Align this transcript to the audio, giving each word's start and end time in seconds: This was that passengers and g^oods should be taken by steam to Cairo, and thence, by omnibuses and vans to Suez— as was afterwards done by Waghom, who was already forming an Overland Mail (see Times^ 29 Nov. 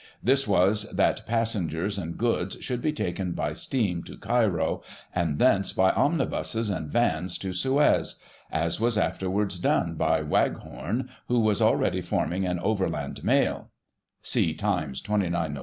This 0.23 0.47
was 0.47 0.89
that 0.91 1.27
passengers 1.27 1.99
and 1.99 2.17
g^oods 2.17 2.59
should 2.59 2.81
be 2.81 2.91
taken 2.91 3.33
by 3.33 3.53
steam 3.53 4.01
to 4.05 4.17
Cairo, 4.17 4.81
and 5.13 5.37
thence, 5.37 5.73
by 5.73 5.91
omnibuses 5.91 6.71
and 6.71 6.89
vans 6.91 7.37
to 7.37 7.53
Suez— 7.53 8.15
as 8.65 8.79
was 8.79 8.97
afterwards 8.97 9.59
done 9.59 9.93
by 9.93 10.23
Waghom, 10.23 11.07
who 11.27 11.39
was 11.39 11.61
already 11.61 12.01
forming 12.01 12.47
an 12.47 12.57
Overland 12.57 13.23
Mail 13.23 13.69
(see 14.23 14.55
Times^ 14.55 15.03
29 15.03 15.53
Nov. 15.53 15.59